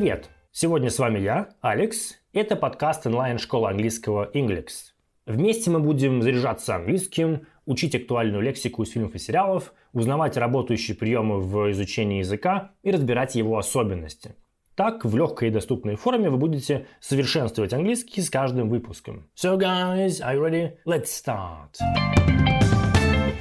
[0.00, 0.30] Привет!
[0.50, 2.14] Сегодня с вами я, Алекс.
[2.32, 4.94] Это подкаст онлайн-школы английского Inglix.
[5.26, 11.42] Вместе мы будем заряжаться английским, учить актуальную лексику из фильмов и сериалов, узнавать работающие приемы
[11.42, 14.36] в изучении языка и разбирать его особенности.
[14.74, 19.28] Так, в легкой и доступной форме вы будете совершенствовать английский с каждым выпуском.
[19.36, 20.76] So guys, are you ready?
[20.86, 21.76] Let's start!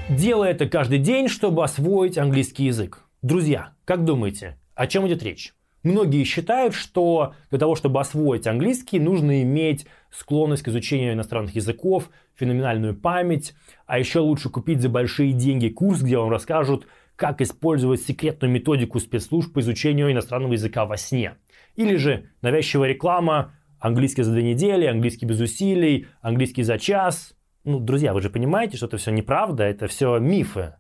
[0.10, 3.06] Делай это каждый день, чтобы освоить английский язык.
[3.22, 5.54] Друзья, как думаете, о чем идет речь?
[5.84, 12.10] Многие считают, что для того, чтобы освоить английский, нужно иметь склонность к изучению иностранных языков,
[12.36, 13.54] феноменальную память,
[13.86, 19.00] а еще лучше купить за большие деньги курс, где вам расскажут, как использовать секретную методику
[19.00, 21.36] спецслужб по изучению иностранного языка во сне.
[21.76, 27.34] Или же навязчивая реклама английский за две недели, английский без усилий, английский за час.
[27.64, 30.76] Ну, друзья, вы же понимаете, что это все неправда, это все мифы.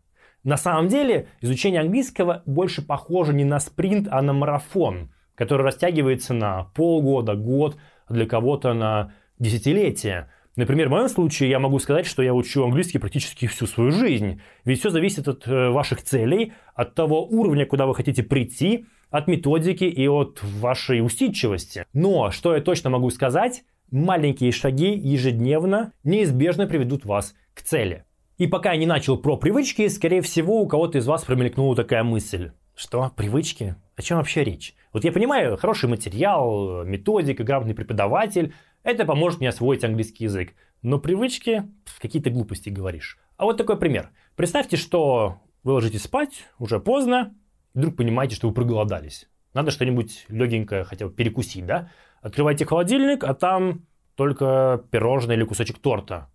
[0.49, 6.33] На самом деле изучение английского больше похоже не на спринт, а на марафон, который растягивается
[6.33, 10.31] на полгода, год, а для кого-то на десятилетия.
[10.55, 14.42] Например, в моем случае я могу сказать, что я учу английский практически всю свою жизнь.
[14.66, 19.27] Ведь все зависит от э, ваших целей, от того уровня, куда вы хотите прийти, от
[19.27, 21.86] методики и от вашей усидчивости.
[21.94, 28.05] Но, что я точно могу сказать, маленькие шаги ежедневно неизбежно приведут вас к цели.
[28.40, 32.06] И пока я не начал про привычки, скорее всего, у кого-то из вас промелькнула такая
[32.06, 32.52] мысль.
[32.73, 33.12] Что?
[33.18, 33.76] Привычки?
[33.98, 34.76] О чем вообще речь?
[34.94, 40.54] Вот я понимаю, хороший материал, методика, грамотный преподаватель, это поможет мне освоить английский язык.
[40.82, 41.66] Но привычки,
[42.02, 43.20] какие-то глупости говоришь.
[43.36, 44.10] А вот такой пример.
[44.38, 47.36] Представьте, что вы ложитесь спать, уже поздно,
[47.76, 49.28] и вдруг понимаете, что вы проголодались.
[49.54, 51.92] Надо что-нибудь легенькое хотя бы перекусить, да?
[52.22, 56.30] Открываете холодильник, а там только пирожное или кусочек торта.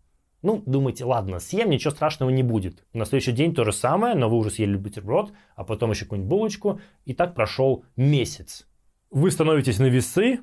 [0.45, 2.85] Ну, думаете, ладно, съем, ничего страшного не будет.
[2.93, 6.29] На следующий день то же самое, но вы уже съели бутерброд, а потом еще какую-нибудь
[6.29, 8.69] булочку, и так прошел месяц.
[9.11, 10.41] Вы становитесь на весы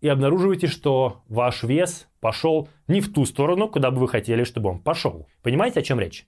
[0.00, 4.70] и обнаруживаете, что ваш вес пошел не в ту сторону, куда бы вы хотели, чтобы
[4.70, 5.28] он пошел.
[5.40, 6.26] Понимаете, о чем речь?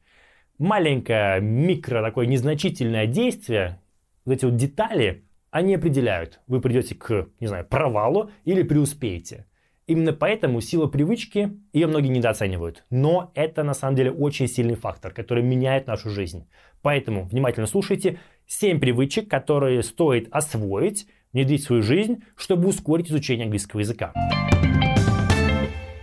[0.59, 3.83] Маленькое, микро, такое незначительное действие,
[4.25, 9.47] вот эти вот детали, они определяют, вы придете к, не знаю, провалу или преуспеете.
[9.87, 12.85] Именно поэтому сила привычки, ее многие недооценивают.
[12.91, 16.49] Но это на самом деле очень сильный фактор, который меняет нашу жизнь.
[16.83, 23.45] Поэтому внимательно слушайте 7 привычек, которые стоит освоить, внедрить в свою жизнь, чтобы ускорить изучение
[23.45, 24.13] английского языка.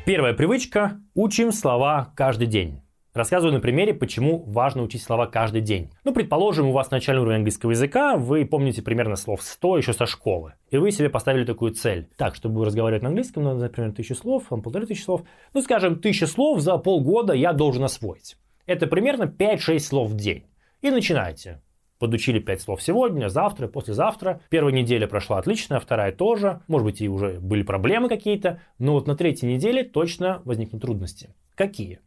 [0.06, 2.82] Первая привычка– учим слова каждый день.
[3.14, 5.92] Рассказываю на примере, почему важно учить слова каждый день.
[6.04, 10.08] Ну, предположим, у вас начальный уровень английского языка, вы помните примерно слов 100 еще со
[10.08, 10.54] школы.
[10.72, 12.10] И вы себе поставили такую цель.
[12.18, 15.22] Так, чтобы разговаривать на английском, надо, например, тысячу слов, вам полторы тысячи слов.
[15.54, 18.36] Ну, скажем, тысяча слов за полгода я должен освоить.
[18.66, 20.46] Это примерно 5-6 слов в день.
[20.82, 21.62] И начинайте.
[22.00, 24.42] Подучили 5 слов сегодня, завтра, послезавтра.
[24.50, 26.62] Первая неделя прошла отлично, вторая тоже.
[26.68, 28.60] Может быть, и уже были проблемы какие-то.
[28.80, 31.36] Но вот на третьей неделе точно возникнут трудности.
[31.54, 32.00] Какие?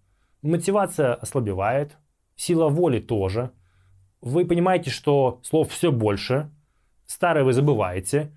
[0.46, 1.96] Мотивация ослабевает,
[2.36, 3.50] сила воли тоже.
[4.20, 6.50] Вы понимаете, что слов все больше,
[7.06, 8.32] старое вы забываете,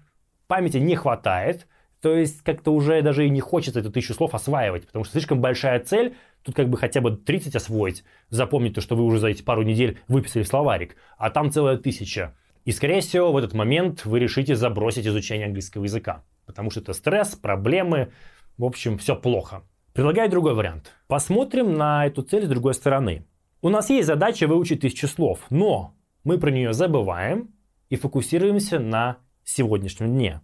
[0.47, 1.67] памяти не хватает,
[2.01, 5.41] то есть как-то уже даже и не хочется эту тысячу слов осваивать, потому что слишком
[5.41, 9.27] большая цель, тут как бы хотя бы 30 освоить, запомнить то, что вы уже за
[9.27, 12.35] эти пару недель выписали словарик, а там целая тысяча.
[12.65, 16.93] И скорее всего в этот момент вы решите забросить изучение английского языка, потому что это
[16.93, 18.11] стресс, проблемы,
[18.57, 19.63] в общем, все плохо.
[19.99, 20.93] Предлагаю другой вариант.
[21.07, 23.25] Посмотрим на эту цель с другой стороны.
[23.61, 25.93] У нас есть задача выучить тысячу слов, но
[26.23, 27.53] мы про нее забываем
[27.89, 30.39] и фокусируемся на сегодняшнем дне.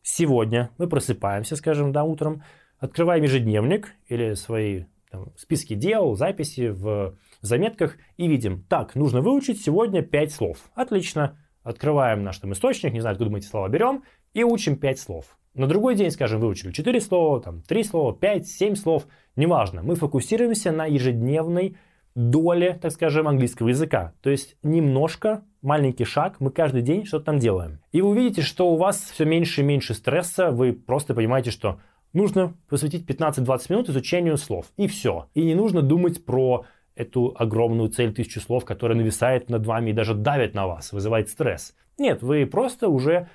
[0.00, 2.44] Сегодня мы просыпаемся, скажем, да, утром,
[2.78, 9.60] открываем ежедневник или свои там, списки дел, записи в заметках и видим, так, нужно выучить
[9.60, 10.70] сегодня 5 слов.
[10.74, 11.38] Отлично.
[11.62, 15.36] Открываем наш там источник, не знаю, откуда мы эти слова берем, и учим 5 слов.
[15.54, 19.06] На другой день, скажем, выучили 4 слова, там, 3 слова, 5, 7 слов,
[19.36, 19.82] неважно.
[19.82, 21.76] Мы фокусируемся на ежедневной
[22.16, 24.14] доле, так скажем, английского языка.
[24.20, 27.78] То есть немножко, маленький шаг, мы каждый день что-то там делаем.
[27.92, 31.78] И вы увидите, что у вас все меньше и меньше стресса, вы просто понимаете, что
[32.12, 34.66] нужно посвятить 15-20 минут изучению слов.
[34.76, 35.28] И все.
[35.34, 36.64] И не нужно думать про
[36.96, 41.28] эту огромную цель тысячу слов, которая нависает над вами и даже давит на вас, вызывает
[41.28, 41.74] стресс.
[41.98, 43.28] Нет, вы просто уже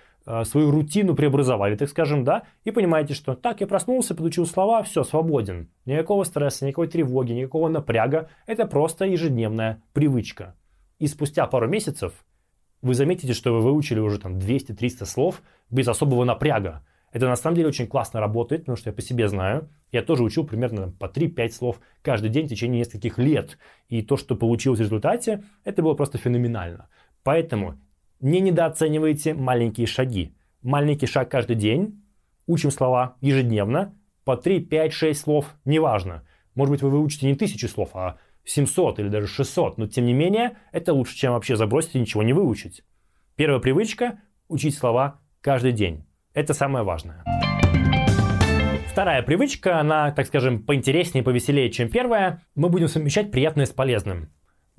[0.44, 5.04] свою рутину преобразовали, так скажем, да, и понимаете, что так, я проснулся, подучил слова, все,
[5.04, 5.70] свободен.
[5.86, 8.30] Никакого стресса, никакой тревоги, никакого напряга.
[8.46, 10.56] Это просто ежедневная привычка.
[11.00, 12.14] И спустя пару месяцев
[12.82, 16.86] вы заметите, что вы выучили уже там 200-300 слов без особого напряга.
[17.12, 19.70] Это на самом деле очень классно работает, потому что я по себе знаю.
[19.92, 23.58] Я тоже учил примерно по 3-5 слов каждый день в течение нескольких лет.
[23.88, 26.88] И то, что получилось в результате, это было просто феноменально.
[27.24, 27.80] Поэтому
[28.20, 30.36] не недооценивайте маленькие шаги.
[30.62, 32.04] маленький шаг каждый день,
[32.48, 33.96] учим слова ежедневно,
[34.26, 36.26] по 3, 5, 6 слов, неважно.
[36.54, 40.14] Может быть, вы выучите не тысячи слов, а 700 или даже 600, но тем не
[40.14, 42.84] менее, это лучше, чем вообще забросить и ничего не выучить.
[43.36, 44.20] Первая привычка–
[44.50, 46.06] учить слова каждый день.
[46.34, 47.24] Это самое важное.
[48.92, 52.44] Вторая привычка, она, так скажем, поинтереснее, повеселее, чем первая.
[52.56, 54.30] Мы будем совмещать приятное с полезным.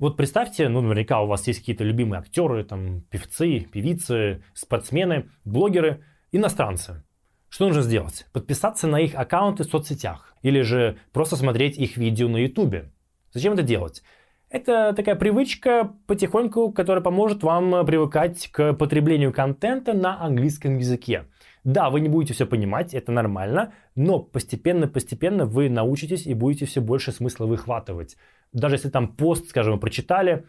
[0.01, 6.03] Вот представьте, ну, наверняка у вас есть какие-то любимые актеры, там, певцы, певицы, спортсмены, блогеры,
[6.31, 7.03] иностранцы.
[7.49, 8.25] Что нужно сделать?
[8.33, 12.91] Подписаться на их аккаунты в соцсетях или же просто смотреть их видео на ютубе.
[13.31, 14.01] Зачем это делать?
[14.49, 21.27] Это такая привычка потихоньку, которая поможет вам привыкать к потреблению контента на английском языке.
[21.63, 26.81] Да, вы не будете все понимать, это нормально, но постепенно-постепенно вы научитесь и будете все
[26.81, 28.17] больше смысла выхватывать.
[28.51, 30.45] Даже если там пост, скажем, прочитали,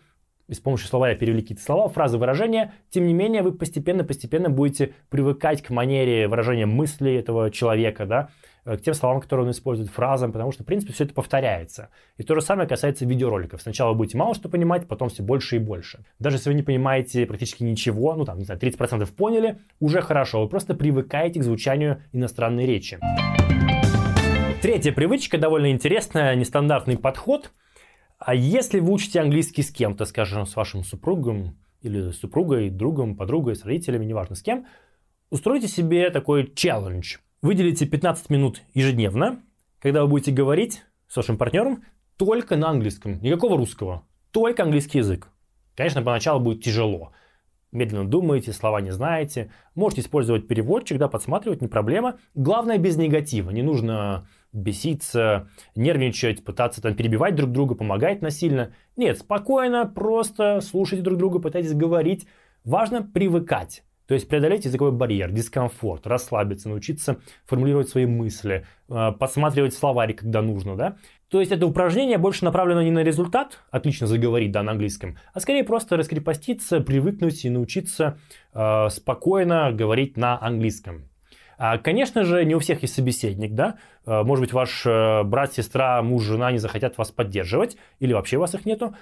[0.53, 4.95] и с помощью словаря перевели какие-то слова, фразы, выражения, тем не менее вы постепенно-постепенно будете
[5.09, 8.29] привыкать к манере выражения мысли этого человека, да,
[8.67, 11.89] э, к тем словам, которые он использует, фразам, потому что, в принципе, все это повторяется.
[12.19, 13.63] И то же самое касается видеороликов.
[13.63, 16.05] Сначала вы будете мало что понимать, потом все больше и больше.
[16.19, 20.43] Даже если вы не понимаете практически ничего, ну там, не знаю, 30% поняли, уже хорошо,
[20.43, 22.99] вы просто привыкаете к звучанию иностранной речи.
[24.61, 27.53] Третья привычка, довольно интересная, нестандартный подход–
[28.25, 33.57] а если вы учите английский с кем-то, скажем, с вашим супругом или супругой, другом, подругой,
[33.57, 34.67] с родителями, неважно с кем,
[35.31, 37.17] устройте себе такой челлендж.
[37.43, 39.41] Выделите 15 минут ежедневно,
[39.81, 41.85] когда вы будете говорить с вашим партнером
[42.17, 45.29] только на английском, никакого русского, только английский язык.
[45.75, 47.13] Конечно, поначалу будет тяжело.
[47.73, 49.51] Медленно думаете, слова не знаете.
[49.75, 52.19] Можете использовать переводчик, да, подсматривать, не проблема.
[52.35, 53.51] Главное, без негатива.
[53.51, 58.75] Не нужно беситься, нервничать, пытаться там перебивать друг друга, помогать насильно.
[58.97, 62.27] Нет, спокойно, просто слушайте друг друга, пытайтесь говорить.
[62.65, 63.83] Важно привыкать.
[64.07, 70.43] То есть преодолеть языковой барьер, дискомфорт, расслабиться, научиться формулировать свои мысли, э, подсматривать словарь, когда
[70.43, 70.97] нужно, да.
[71.29, 75.41] То есть это упражнение больше направлено не на результат, отлично заговорить, да, на английском, а
[75.41, 78.19] скорее просто раскрепоститься, привыкнуть и научиться
[78.53, 81.05] э, спокойно говорить на английском.
[81.64, 83.76] А, конечно же, не у всех есть собеседник, да.
[84.05, 88.38] А, может быть, ваш э, брат, сестра, муж, жена не захотят вас поддерживать, или вообще
[88.38, 88.97] у вас их нету.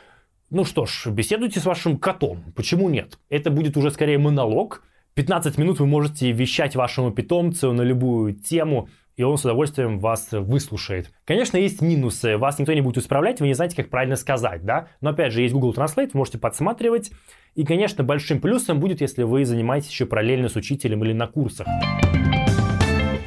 [0.50, 2.52] Ну что ж, беседуйте с вашим котом.
[2.54, 3.18] Почему нет?
[3.30, 4.82] Это будет уже скорее монолог.
[5.14, 10.28] 15 минут вы можете вещать вашему питомцу на любую тему, и он с удовольствием вас
[10.32, 11.10] выслушает.
[11.24, 12.36] Конечно, есть минусы.
[12.36, 14.88] Вас никто не будет исправлять, вы не знаете, как правильно сказать, да?
[15.00, 17.10] Но опять же, есть Google Translate, вы можете подсматривать.
[17.54, 21.66] И, конечно, большим плюсом будет, если вы занимаетесь еще параллельно с учителем или на курсах.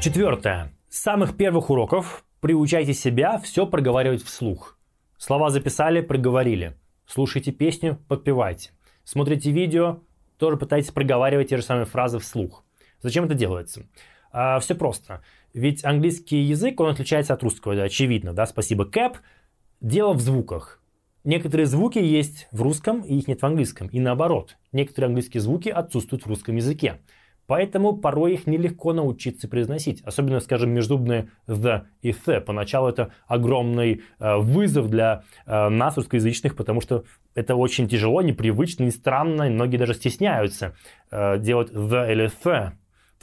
[0.04, 0.74] Четвертое.
[0.90, 4.78] С самых первых уроков приучайте себя все проговаривать вслух.
[5.18, 6.76] Слова записали, проговорили.
[7.06, 8.72] Слушайте песню, подпевайте.
[9.06, 10.02] Смотрите видео,
[10.38, 12.66] тоже пытайтесь проговаривать те же самые фразы вслух.
[13.02, 13.88] Зачем это делается?
[14.34, 15.22] А, все просто.
[15.54, 19.20] Ведь английский язык, он отличается от русского, да, очевидно, да, спасибо Кэп.
[19.80, 20.82] Дело в звуках.
[21.24, 23.88] Некоторые звуки есть в русском, и их нет в английском.
[23.88, 27.00] И наоборот, некоторые английские звуки отсутствуют в русском языке.
[27.48, 30.02] Поэтому порой их нелегко научиться произносить.
[30.04, 32.40] Особенно, скажем, межзубные the и the.
[32.40, 37.04] Поначалу это огромный э, вызов для э, нас, русскоязычных, потому что
[37.36, 39.44] это очень тяжело, непривычно и странно.
[39.44, 40.76] И многие даже стесняются
[41.12, 42.72] э, делать the или the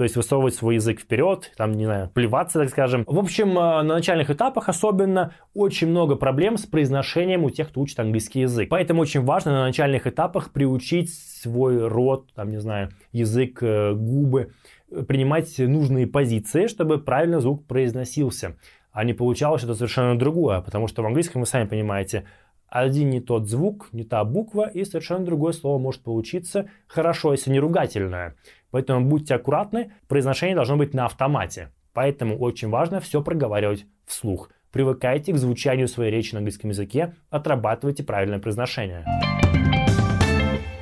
[0.00, 3.04] то есть высовывать свой язык вперед, там, не знаю, плеваться, так скажем.
[3.06, 7.82] В общем, э, на начальных этапах особенно очень много проблем с произношением у тех, кто
[7.82, 8.70] учит английский язык.
[8.70, 14.54] Поэтому очень важно на начальных этапах приучить свой рот, там, не знаю, язык, э, губы,
[14.90, 18.56] э, принимать нужные позиции, чтобы правильно звук произносился,
[18.92, 22.24] а не получалось что-то совершенно другое, потому что в английском, вы сами понимаете,
[22.70, 27.50] один не тот звук, не та буква, и совершенно другое слово может получиться хорошо, если
[27.50, 28.36] не ругательное.
[28.70, 31.70] Поэтому будьте аккуратны, произношение должно быть на автомате.
[31.92, 34.50] Поэтому очень важно все проговаривать вслух.
[34.72, 39.04] Привыкайте к звучанию своей речи на английском языке, отрабатывайте правильное произношение.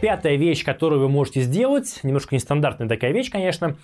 [0.02, 3.76] Пятая вещь, которую вы можете сделать, немножко нестандартная такая вещь, конечно,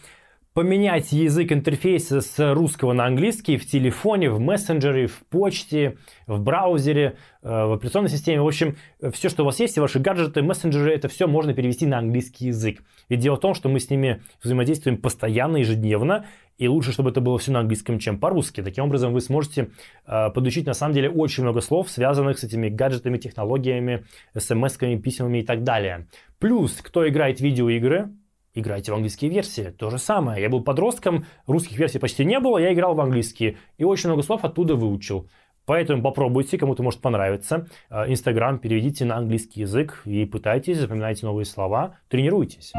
[0.54, 7.16] поменять язык интерфейса с русского на английский в телефоне, в мессенджере, в почте, в браузере,
[7.42, 8.40] э, в операционной системе.
[8.40, 8.76] В общем,
[9.12, 12.46] все, что у вас есть, все ваши гаджеты, мессенджеры, это все можно перевести на английский
[12.46, 12.84] язык.
[13.08, 17.20] Ведь дело в том, что мы с ними взаимодействуем постоянно, ежедневно, и лучше, чтобы это
[17.20, 18.62] было все на английском, чем по-русски.
[18.62, 19.70] Таким образом, вы сможете
[20.06, 24.04] э, подучить, на самом деле, очень много слов, связанных с этими гаджетами, технологиями,
[24.36, 26.06] смс-ками, письмами и так далее.
[26.38, 28.10] Плюс, кто играет в видеоигры,
[28.54, 29.74] играйте в английские версии.
[29.76, 30.40] То же самое.
[30.40, 33.56] Я был подростком, русских версий почти не было, я играл в английские.
[33.78, 35.28] И очень много слов оттуда выучил.
[35.66, 37.66] Поэтому попробуйте, кому-то может понравиться.
[37.90, 42.72] Э, Инстаграм переведите на английский язык и пытайтесь, запоминайте новые слова, тренируйтесь.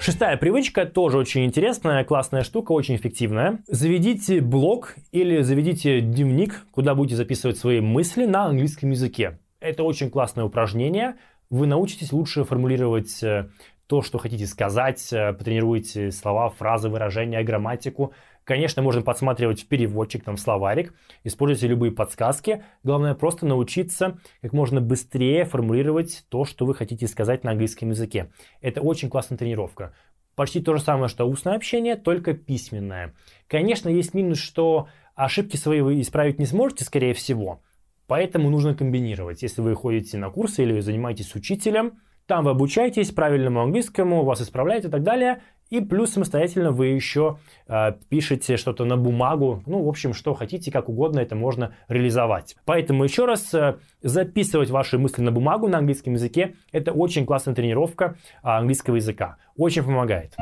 [0.00, 3.58] Шестая привычка тоже очень интересная, классная штука, очень эффективная.
[3.66, 9.40] Заведите блог или заведите дневник, куда будете записывать свои мысли на английском языке.
[9.60, 11.16] Это очень классное упражнение.
[11.50, 13.48] Вы научитесь лучше формулировать э,
[13.88, 18.12] то, что хотите сказать, э, потренируете слова, фразы, выражения, грамматику.
[18.44, 22.62] Конечно, можно подсматривать переводчик, там, словарик, используйте любые подсказки.
[22.84, 28.30] Главное просто научиться как можно быстрее формулировать то, что вы хотите сказать на английском языке.
[28.60, 29.94] Это очень классная тренировка.
[30.34, 33.14] Почти то же самое, что устное общение, только письменное.
[33.48, 37.62] Конечно, есть минус, что ошибки свои вы исправить не сможете, скорее всего.
[38.06, 39.42] Поэтому нужно комбинировать.
[39.42, 44.42] Если вы ходите на курсы или занимаетесь с учителем, там вы обучаетесь правильному английскому, вас
[44.42, 45.40] исправляют и так далее.
[45.70, 49.62] И плюс самостоятельно вы еще э, пишете что-то на бумагу.
[49.66, 52.56] Ну, в общем, что хотите, как угодно это можно реализовать.
[52.64, 56.54] Поэтому еще раз э, записывать ваши мысли на бумагу на английском языке.
[56.70, 59.36] Это очень классная тренировка э, английского языка.
[59.56, 60.36] Очень помогает.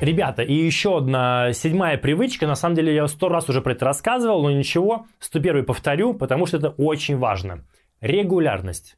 [0.00, 2.46] Ребята, и еще одна седьмая привычка.
[2.46, 6.46] На самом деле я сто раз уже про это рассказывал, но ничего, 101 повторю, потому
[6.46, 7.64] что это очень важно.
[8.00, 8.96] Регулярность.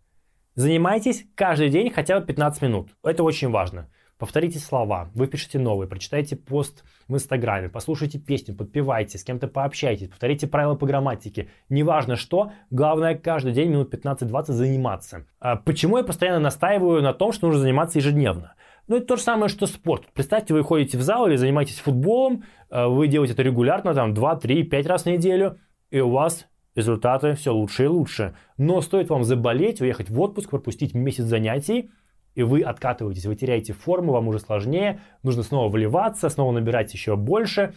[0.59, 2.89] Занимайтесь каждый день хотя бы 15 минут.
[3.05, 3.89] Это очень важно.
[4.19, 10.49] Повторите слова, выпишите новые, прочитайте пост в Инстаграме, послушайте песню, подпевайте, с кем-то пообщайтесь, повторите
[10.49, 11.49] правила по грамматике.
[11.69, 15.27] Неважно что, главное каждый день минут 15-20 заниматься.
[15.39, 18.57] А почему я постоянно настаиваю на том, что нужно заниматься ежедневно?
[18.89, 20.07] Ну, это то же самое, что спорт.
[20.13, 24.35] Представьте, вы ходите в зал или занимаетесь футболом, а, вы делаете это регулярно, там, 2,
[24.35, 25.61] 3, 5 раз в неделю,
[25.93, 28.35] и у вас результаты все лучше и лучше.
[28.57, 31.91] Но стоит вам заболеть, уехать в отпуск, пропустить месяц занятий,
[32.35, 37.17] и вы откатываетесь, вы теряете форму, вам уже сложнее, нужно снова вливаться, снова набирать еще
[37.17, 37.75] больше.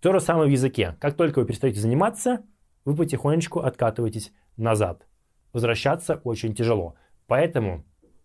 [0.00, 0.96] То же самое в языке.
[1.00, 2.42] Как только вы перестаете заниматься,
[2.84, 5.06] вы потихонечку откатываетесь назад.
[5.52, 6.96] Возвращаться очень тяжело.
[7.28, 7.84] Поэтому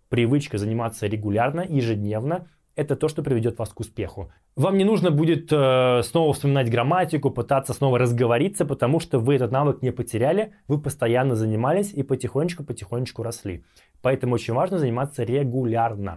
[0.09, 2.47] привычка заниматься регулярно, ежедневно
[2.77, 4.31] это то, что приведет вас к успеху.
[4.55, 9.51] Вам не нужно будет э, снова вспоминать грамматику, пытаться снова разговориться, потому что вы этот
[9.51, 13.65] навык не потеряли, вы постоянно занимались и потихонечку-потихонечку росли.
[14.01, 16.15] Поэтому очень важно заниматься регулярно.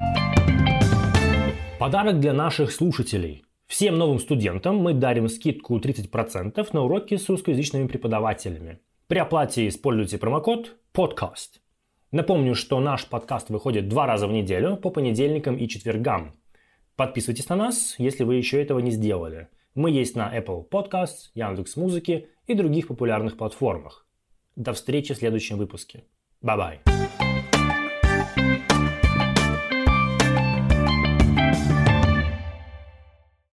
[1.79, 3.43] Подарок для наших слушателей.
[3.67, 8.81] Всем новым студентам мы дарим скидку 30% на уроки с русскоязычными преподавателями.
[9.07, 11.61] При оплате используйте промокод PODCAST.
[12.13, 16.35] Напомню, что наш подкаст выходит два раза в неделю по понедельникам и четвергам.
[17.01, 19.49] Подписывайтесь на нас, если вы еще этого не сделали.
[19.75, 24.07] Мы есть на Apple Podcasts, Яндекс.Музыке и других популярных платформах.
[24.55, 26.05] До встречи в следующем выпуске.
[26.43, 27.00] Bye-bye.